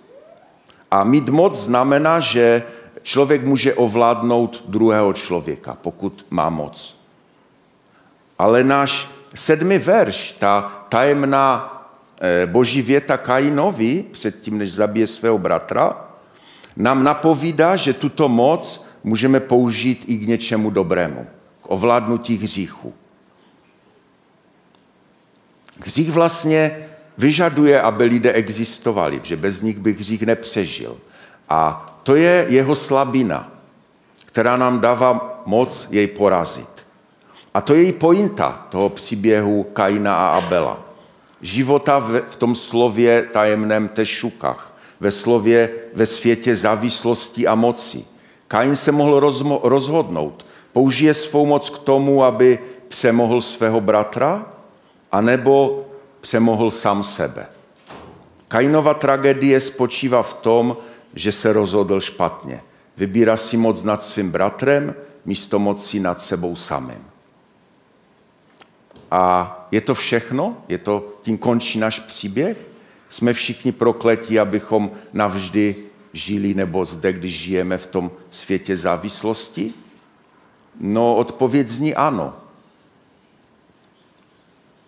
[0.92, 2.64] A mít moc znamená, že
[3.02, 6.98] člověk může ovládnout druhého člověka, pokud má moc.
[8.40, 11.72] Ale náš sedmý verš, ta tajemná
[12.22, 16.06] eh, boží věta Kainovi, předtím, než zabije svého bratra,
[16.76, 21.28] nám napovídá, že tuto moc můžeme použít i k něčemu dobrému,
[21.62, 22.94] k ovládnutí hříchu.
[25.86, 30.98] Hřích vlastně vyžaduje, aby lidé existovali, že bez nich bych hřích nepřežil.
[31.50, 33.52] A to je jeho slabina,
[34.26, 36.86] která nám dává moc jej porazit.
[37.54, 40.80] A to je její pointa toho příběhu Kaina a Abela.
[41.42, 48.06] Života v tom slově tajemném tešukách, ve slově ve světě závislosti a moci.
[48.48, 49.20] Kain se mohl
[49.64, 54.46] rozhodnout, použije svou moc k tomu, aby přemohl svého bratra,
[55.12, 55.86] anebo
[56.22, 57.48] přemohl sám sebe.
[58.48, 60.78] Kainova tragédie spočívá v tom,
[61.14, 62.62] že se rozhodl špatně.
[62.98, 67.06] Vybírá si moc nad svým bratrem, místo moci nad sebou samým.
[69.12, 70.64] A je to všechno?
[70.68, 72.58] Je to, tím končí náš příběh?
[73.10, 75.76] Jsme všichni prokletí, abychom navždy
[76.14, 79.74] žili nebo zde, když žijeme v tom světě závislosti?
[80.80, 82.36] No, odpověď zní ano.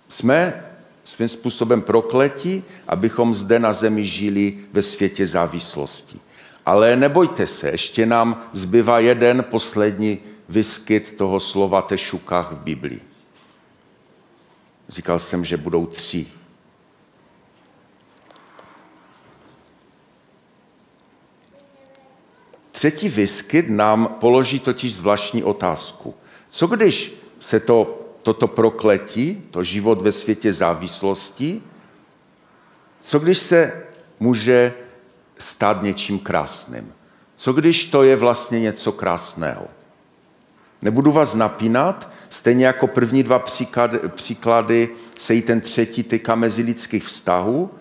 [0.10, 0.66] Jsme
[1.04, 6.20] svým způsobem prokleti, abychom zde na zemi žili ve světě závislosti.
[6.66, 13.02] Ale nebojte se, ještě nám zbývá jeden poslední vyskyt toho slova tešukách v Biblii.
[14.90, 16.28] Říkal jsem, že budou tři.
[22.72, 26.16] Třetí vyskyt nám položí totiž zvláštní otázku.
[26.50, 31.62] Co když se to, toto prokletí, to život ve světě závislosti,
[33.02, 33.84] co když se
[34.20, 34.74] může
[35.38, 36.94] stát něčím krásným?
[37.36, 39.68] Co když to je vlastně něco krásného?
[40.82, 47.04] Nebudu vás napínat, stejně jako první dva příklady, příklady se i ten třetí týká mezilidských
[47.04, 47.72] vztahů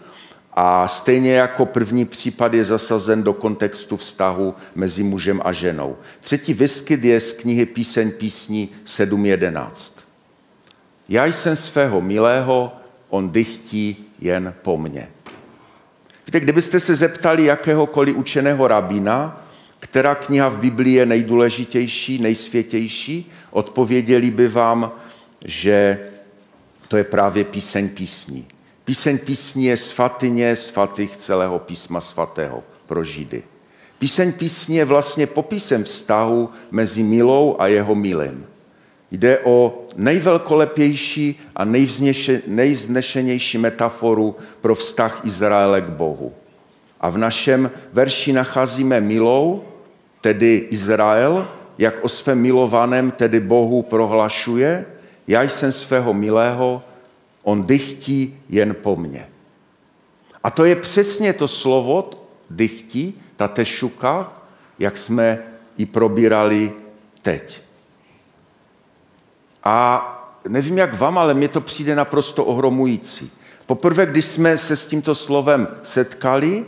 [0.53, 5.97] a stejně jako první případ je zasazen do kontextu vztahu mezi mužem a ženou.
[6.21, 10.02] Třetí vyskyt je z knihy Píseň písní 7.11.
[11.13, 12.73] Já jsem svého milého,
[13.09, 15.09] on dychtí jen po mně.
[16.27, 19.45] Víte, kdybyste se zeptali jakéhokoliv učeného rabína,
[19.81, 24.93] která kniha v Biblii je nejdůležitější, nejsvětější, odpověděli by vám,
[25.45, 25.99] že
[26.89, 28.47] to je právě píseň písní.
[28.85, 33.43] Píseň písní je svatyně svatých celého písma svatého pro Židy.
[33.99, 38.52] Píseň písní je vlastně popisem vztahu mezi milou a jeho milým.
[39.13, 41.65] Jde o nejvelkolepější a
[42.47, 46.33] nejvznešenější metaforu pro vztah Izraele k Bohu.
[47.01, 49.65] A v našem verši nacházíme milou,
[50.21, 51.49] tedy Izrael,
[51.79, 54.87] jak o svém milovaném, tedy Bohu, prohlašuje,
[55.29, 56.83] já jsem svého milého,
[57.43, 59.29] on dychtí jen po mně.
[60.45, 62.11] A to je přesně to slovo
[62.51, 64.33] dychtí, ta tešuka,
[64.79, 65.39] jak jsme
[65.79, 66.73] ji probírali
[67.23, 67.63] teď.
[69.65, 70.09] A
[70.49, 73.31] nevím jak vám, ale mně to přijde naprosto ohromující.
[73.67, 76.67] Poprvé, když jsme se s tímto slovem setkali,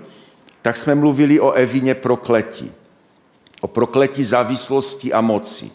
[0.62, 2.72] tak jsme mluvili o Evině prokletí.
[3.60, 5.70] O prokletí závislosti a moci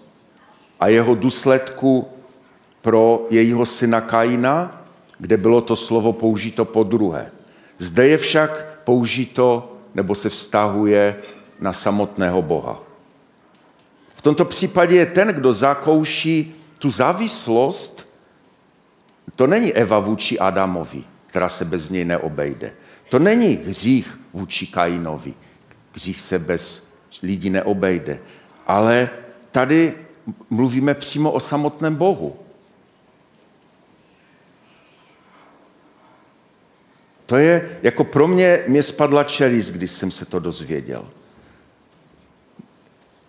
[0.80, 2.08] a jeho důsledku
[2.82, 4.86] pro jejího syna Kaina,
[5.18, 7.32] kde bylo to slovo použito po druhé.
[7.78, 11.16] Zde je však použito nebo se vztahuje
[11.60, 12.80] na samotného Boha.
[14.14, 18.10] V tomto případě je ten, kdo zakouší tu závislost,
[19.36, 22.74] to není Eva vůči Adamovi, která se bez něj neobejde.
[23.10, 25.34] To není hřích vůči Kainovi.
[25.94, 26.88] Hřích se bez
[27.24, 28.20] lidí neobejde.
[28.68, 29.10] Ale
[29.52, 29.94] tady
[30.50, 32.40] mluvíme přímo o samotném Bohu.
[37.26, 41.10] To je, jako pro mě, mě spadla čelist, když jsem se to dozvěděl.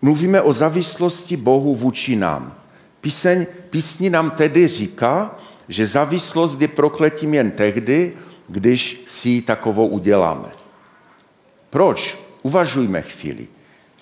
[0.03, 2.60] Mluvíme o závislosti Bohu vůči nám.
[3.01, 5.35] Píseň, písní nám tedy říká,
[5.69, 8.17] že závislost je prokletím jen tehdy,
[8.49, 10.49] když si ji takovou uděláme.
[11.71, 12.19] Proč?
[12.43, 13.49] Uvažujme chvíli.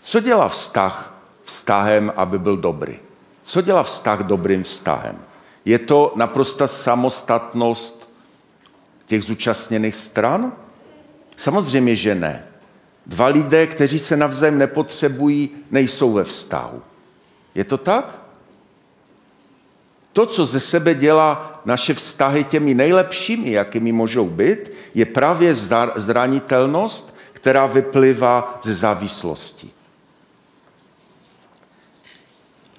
[0.00, 2.98] Co dělá vztah vztahem, aby byl dobrý?
[3.42, 5.18] Co dělá vztah dobrým vztahem?
[5.64, 8.08] Je to naprosta samostatnost
[9.06, 10.52] těch zúčastněných stran?
[11.36, 12.46] Samozřejmě, že ne.
[13.06, 16.82] Dva lidé, kteří se navzájem nepotřebují, nejsou ve vztahu.
[17.54, 18.27] Je to tak?
[20.18, 25.54] To, co ze sebe dělá naše vztahy těmi nejlepšími, jakými můžou být, je právě
[25.96, 29.70] zranitelnost, která vyplývá ze závislosti.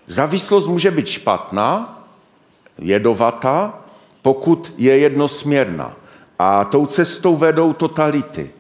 [0.08, 2.04] Závislost může být špatná,
[2.78, 3.80] jedovatá,
[4.22, 5.96] pokud je jednosměrná.
[6.40, 8.52] A tou cestou vedou totality.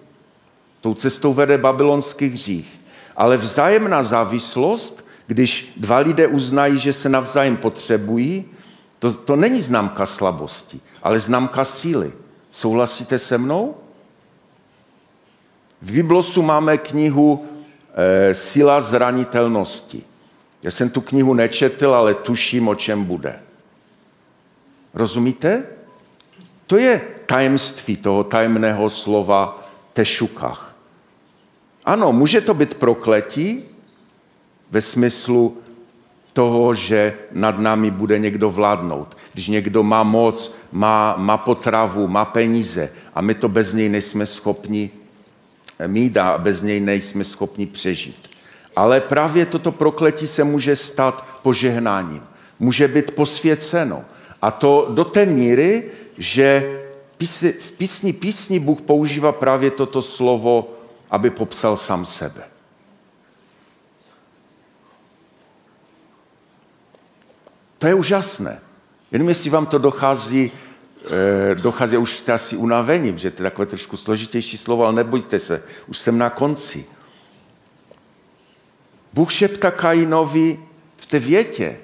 [0.81, 2.81] Tou cestou vede babylonský hřích.
[3.15, 8.45] Ale vzájemná závislost, když dva lidé uznají, že se navzájem potřebují,
[8.99, 12.13] to, to není známka slabosti, ale známka síly.
[12.51, 13.75] Souhlasíte se mnou?
[15.81, 17.47] V Biblosu máme knihu
[17.95, 20.03] e, Síla zranitelnosti.
[20.63, 23.39] Já jsem tu knihu nečetl, ale tuším, o čem bude.
[24.93, 25.63] Rozumíte?
[26.67, 30.75] To je tajemství toho tajemného slova tešukach.
[31.85, 33.63] Ano, může to být prokletí
[34.71, 35.57] ve smyslu
[36.39, 39.17] toho, že nad námi bude někdo vládnout.
[39.33, 44.25] Když někdo má moc, má, má potravu, má peníze a my to bez něj nejsme
[44.25, 44.89] schopni
[45.87, 48.29] mít a bez něj nejsme schopni přežít.
[48.75, 52.23] Ale právě toto prokletí se může stát požehnáním.
[52.59, 54.03] Může být posvěceno.
[54.41, 56.79] A to do té míry, že
[57.59, 60.71] v písni písni Bůh používá právě toto slovo,
[61.11, 62.58] aby popsal sám sebe.
[67.79, 68.59] To je úžasné.
[69.11, 70.51] Jenom jestli vám to dochází,
[71.51, 75.39] eh, dochází, už jste asi unavení, že to je takové trošku složitější slovo, ale nebojte
[75.39, 76.85] se, už jsem na konci.
[79.13, 80.59] Bůh šepta Kainovi
[80.97, 81.77] v té větě,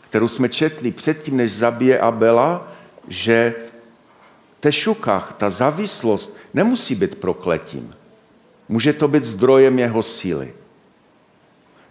[0.00, 2.72] kterou jsme četli předtím, než zabije Abela,
[3.08, 3.54] že
[4.60, 7.94] tešukách, ta závislost nemusí být prokletím.
[8.68, 10.54] Může to být zdrojem jeho síly.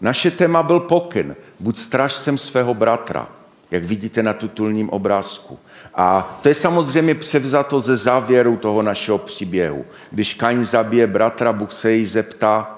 [0.01, 1.35] Naše téma byl pokyn.
[1.59, 3.27] Buď strážcem svého bratra,
[3.71, 5.59] jak vidíte na tutulním obrázku.
[5.95, 9.85] A to je samozřejmě převzato ze závěru toho našeho příběhu.
[10.11, 12.77] Když Kain zabije bratra, Bůh se jej zeptá,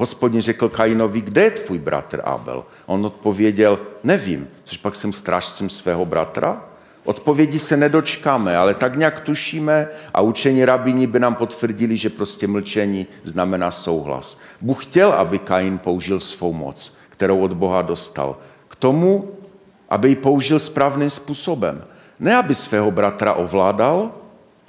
[0.00, 2.64] Hospodin řekl Kainovi, kde je tvůj bratr Abel?
[2.86, 6.64] On odpověděl, nevím, což pak jsem strážcem svého bratra.
[7.04, 12.46] Odpovědi se nedočkáme, ale tak nějak tušíme a učení rabíni by nám potvrdili, že prostě
[12.46, 14.40] mlčení znamená souhlas.
[14.60, 18.36] Bůh chtěl, aby Kain použil svou moc, kterou od Boha dostal,
[18.68, 19.30] k tomu,
[19.88, 21.84] aby ji použil správným způsobem.
[22.20, 24.10] Ne, aby svého bratra ovládal,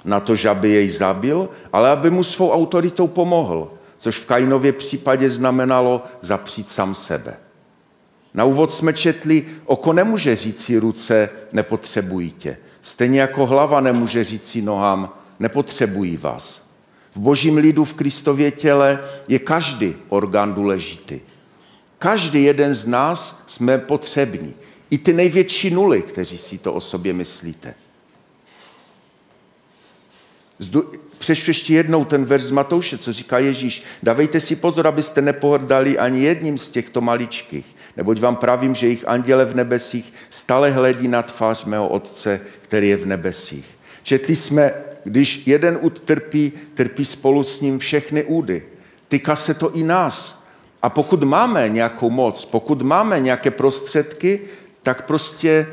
[0.04, 3.70] na to, že aby jej zabil, ale aby mu svou autoritou pomohl
[4.02, 7.36] což v Kainově případě znamenalo zapřít sám sebe.
[8.34, 12.56] Na úvod jsme četli, oko nemůže říci ruce, nepotřebují tě.
[12.82, 16.70] Stejně jako hlava nemůže říci nohám, nepotřebují vás.
[17.14, 21.20] V božím lidu v Kristově těle je každý orgán důležitý.
[21.98, 24.54] Každý jeden z nás jsme potřební.
[24.90, 27.74] I ty největší nuly, kteří si to o sobě myslíte.
[31.18, 33.82] Přečtu ještě jednou ten verz Matouše, co říká Ježíš.
[34.02, 39.08] Dávejte si pozor, abyste nepohrdali ani jedním z těchto maličkých, neboť vám pravím, že jejich
[39.08, 43.78] anděle v nebesích stále hledí na tvář mého Otce, který je v nebesích.
[44.02, 44.74] Četli jsme,
[45.04, 48.62] když jeden úd trpí, trpí spolu s ním všechny údy.
[49.08, 50.42] Týká se to i nás.
[50.82, 54.40] A pokud máme nějakou moc, pokud máme nějaké prostředky,
[54.82, 55.66] tak prostě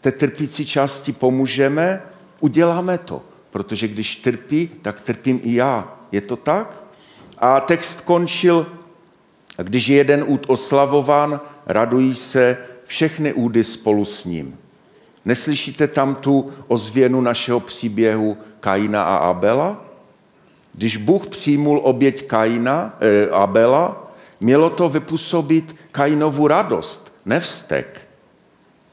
[0.00, 2.02] té trpící části pomůžeme,
[2.40, 5.94] uděláme to protože když trpí, tak trpím i já.
[6.12, 6.82] Je to tak?
[7.38, 8.66] A text končil,
[9.62, 14.58] když je jeden úd oslavován, radují se všechny údy spolu s ním.
[15.24, 19.84] Neslyšíte tam tu ozvěnu našeho příběhu Kaina a Abela?
[20.74, 28.08] Když Bůh přijmul oběť Kaina, eh, Abela, mělo to vypůsobit Kainovu radost, nevstek.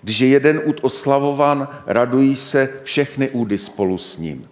[0.02, 4.44] Když je jeden úd oslavovan, radují se všechny údy spolu s ním.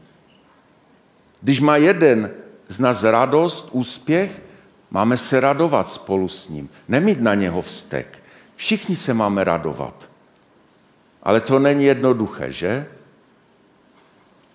[1.42, 2.32] Když má jeden
[2.68, 4.42] z nás radost, úspěch,
[4.96, 8.24] máme se radovat spolu s ním, nemít na něho vztek.
[8.56, 10.10] Všichni se máme radovat.
[11.24, 12.88] Ale to není jednoduché, že?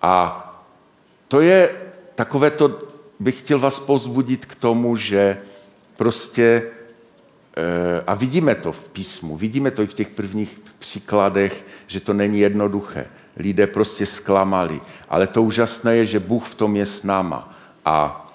[0.01, 0.13] A
[1.27, 1.69] to je
[2.15, 2.81] takové to,
[3.19, 5.37] bych chtěl vás pozbudit k tomu, že
[5.95, 6.71] prostě
[7.57, 12.13] Eh, a vidíme to v písmu, vidíme to i v těch prvních příkladech, že to
[12.13, 13.05] není jednoduché.
[13.37, 14.81] Lidé prostě zklamali.
[15.09, 17.53] Ale to úžasné je, že Bůh v tom je s náma.
[17.85, 18.30] A,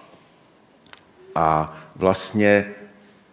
[1.36, 2.74] a vlastně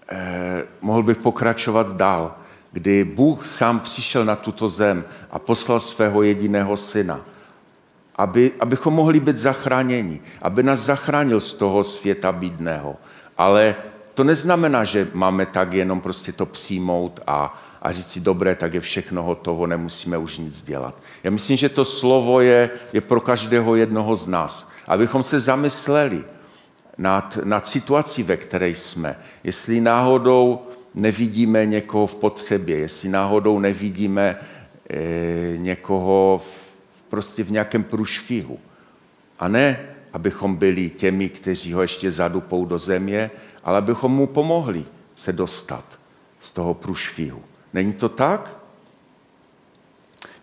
[0.10, 2.36] eh, mohl bych pokračovat dál,
[2.72, 7.22] kdy Bůh sám přišel na tuto zem a poslal svého jediného syna,
[8.16, 12.95] aby, abychom mohli být zachráněni, aby nás zachránil z toho světa bídného.
[13.38, 13.76] Ale
[14.14, 18.74] to neznamená, že máme tak jenom prostě to přijmout a, a říct si, dobré, tak
[18.74, 21.01] je všechno hotovo, nemusíme už nic dělat.
[21.24, 24.70] Já myslím, že to slovo je, je pro každého jednoho z nás.
[24.88, 26.24] Abychom se zamysleli
[26.97, 29.15] nad, nad situací, ve které jsme.
[29.43, 30.59] Jestli náhodou
[30.95, 34.39] nevidíme někoho v potřebě, jestli náhodou nevidíme
[34.89, 36.59] e, někoho v,
[37.09, 38.59] prostě v nějakém průšvihu.
[39.39, 39.79] A ne,
[40.13, 43.31] abychom byli těmi, kteří ho ještě zadupou do země,
[43.63, 44.85] ale abychom mu pomohli
[45.15, 45.99] se dostat
[46.39, 47.43] z toho průšvihu.
[47.73, 48.57] Není to tak?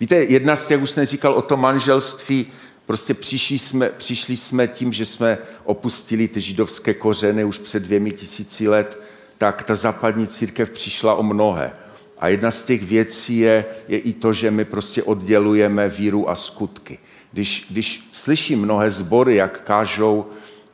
[0.01, 2.47] Víte, jedna z těch, už jsem říkal o tom manželství,
[2.91, 8.11] prostě přišli jsme, přišli jsme tím, že jsme opustili ty židovské kořeny už před dvěmi
[8.11, 9.03] tisíci let,
[9.39, 11.73] tak ta západní církev přišla o mnohé.
[12.19, 16.35] A jedna z těch věcí je, je i to, že my prostě oddělujeme víru a
[16.35, 16.99] skutky.
[17.33, 20.27] Když, když slyším mnohé sbory, jak kážou,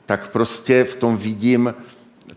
[0.07, 1.75] tak prostě v tom vidím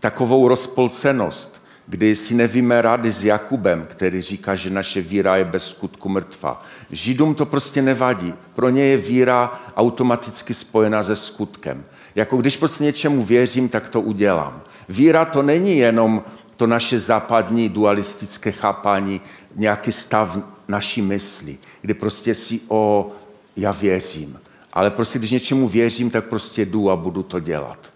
[0.00, 1.59] takovou rozpolcenost,
[1.90, 6.62] kdy si nevíme rady s Jakubem, který říká, že naše víra je bez skutku mrtva.
[6.90, 8.34] Židům to prostě nevadí.
[8.54, 11.84] Pro ně je víra automaticky spojena se skutkem.
[12.14, 14.62] Jako když prostě něčemu věřím, tak to udělám.
[14.88, 16.22] Víra to není jenom
[16.56, 19.20] to naše západní dualistické chápání,
[19.56, 20.38] nějaký stav
[20.68, 23.12] naší mysli, kdy prostě si o
[23.56, 24.38] já věřím.
[24.72, 27.92] Ale prostě když něčemu věřím, tak prostě jdu a budu to dělat.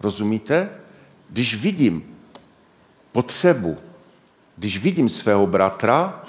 [0.00, 0.68] Rozumíte?
[1.30, 2.09] Když vidím
[3.12, 3.76] potřebu.
[4.56, 6.24] Když vidím svého bratra,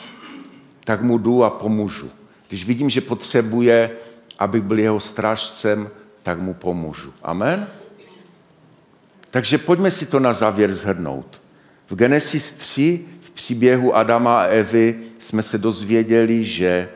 [0.84, 2.10] tak mu jdu a pomůžu.
[2.50, 3.92] Když vidím, že potřebuje,
[4.40, 5.90] abych byl jeho strážcem,
[6.24, 7.14] tak mu pomůžu.
[7.24, 7.68] Amen?
[9.32, 11.42] Takže pojďme si to na závěr zhrnout.
[11.90, 16.90] V Genesis 3, v příběhu Adama a Evy, jsme se dozvěděli, že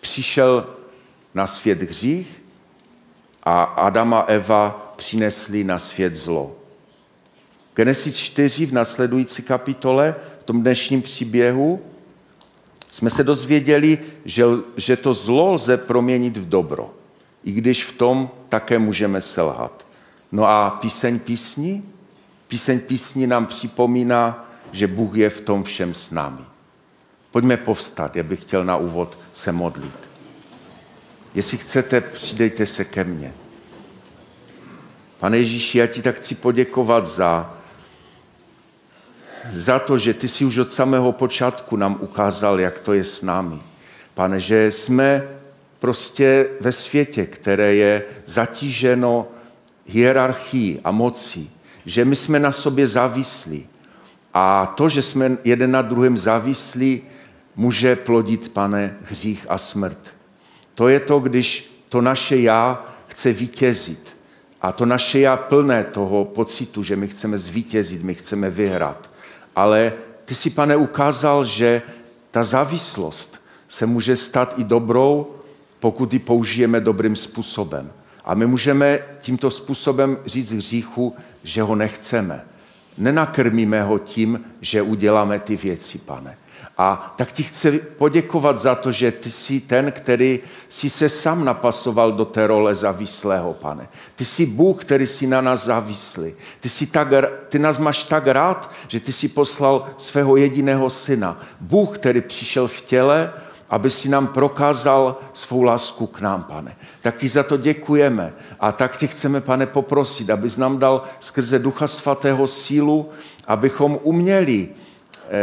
[0.00, 0.66] přišel
[1.34, 2.42] na svět hřích
[3.42, 6.56] a Adama a Eva přinesli na svět zlo.
[7.76, 11.82] Genesis 4 v nasledující kapitole, v tom dnešním příběhu,
[12.90, 14.44] jsme se dozvěděli, že,
[14.76, 16.94] že to zlo lze proměnit v dobro,
[17.44, 19.86] i když v tom také můžeme selhat.
[20.32, 21.88] No a píseň písní?
[22.48, 26.44] Píseň písní nám připomíná, že Bůh je v tom všem s námi.
[27.30, 30.08] Pojďme povstat, já bych chtěl na úvod se modlit.
[31.34, 33.34] Jestli chcete, přidejte se ke mně.
[35.18, 37.55] Pane Ježíši, já ti tak chci poděkovat za,
[39.52, 43.22] za to, že ty si už od samého počátku nám ukázal, jak to je s
[43.22, 43.58] námi.
[44.14, 45.28] Pane, že jsme
[45.78, 49.28] prostě ve světě, které je zatíženo
[49.86, 51.50] hierarchií a mocí,
[51.86, 53.66] že my jsme na sobě závislí.
[54.34, 57.02] A to, že jsme jeden na druhém závislí,
[57.56, 60.12] může plodit, pane, hřích a smrt.
[60.74, 64.16] To je to, když to naše já chce vítězit.
[64.62, 69.10] A to naše já plné toho pocitu, že my chceme zvítězit, my chceme vyhrát.
[69.56, 69.92] Ale
[70.24, 71.82] ty si, pane, ukázal, že
[72.30, 75.34] ta závislost se může stát i dobrou,
[75.80, 77.92] pokud ji použijeme dobrým způsobem.
[78.24, 82.44] A my můžeme tímto způsobem říct hříchu, že ho nechceme.
[82.98, 86.36] Nenakrmíme ho tím, že uděláme ty věci, pane.
[86.78, 91.44] A tak ti chci poděkovat za to, že ty jsi ten, který si se sám
[91.44, 93.88] napasoval do té role závislého, pane.
[94.16, 96.34] Ty jsi Bůh, který si na nás závislý.
[96.60, 97.08] Ty, jsi tak,
[97.48, 101.36] ty nás máš tak rád, že ty jsi poslal svého jediného syna.
[101.60, 103.32] Bůh, který přišel v těle,
[103.70, 106.76] aby si nám prokázal svou lásku k nám, pane.
[107.00, 111.58] Tak ti za to děkujeme a tak tě chceme, pane, poprosit, abys nám dal skrze
[111.58, 113.10] Ducha Svatého sílu,
[113.46, 114.68] abychom uměli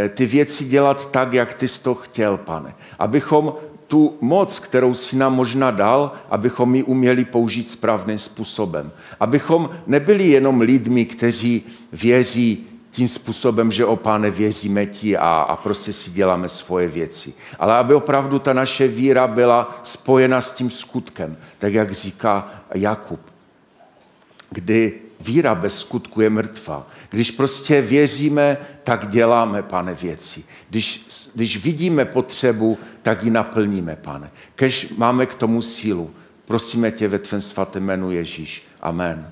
[0.10, 2.76] ty věci dělat tak, jak ty jsi to chtěl, pane.
[3.00, 3.54] Abychom
[3.88, 8.92] tu moc, kterou si nám možná dal, abychom ji uměli použít správným způsobem.
[9.20, 15.56] Abychom nebyli jenom lidmi, kteří věří tím způsobem, že o páne věříme ti a, a
[15.56, 17.34] prostě si děláme svoje věci.
[17.60, 23.20] Ale aby opravdu ta naše víra byla spojena s tím skutkem, tak jak říká Jakub,
[24.50, 26.88] kdy víra bez skutku je mrtvá.
[27.14, 30.44] Když prostě věříme, tak děláme, pane, věci.
[30.70, 34.32] Když, když vidíme potřebu, tak ji naplníme, pane.
[34.56, 36.12] Kež máme k tomu sílu.
[36.46, 38.66] Prosíme tě ve tvém svatém jménu Ježíš.
[38.82, 39.32] Amen.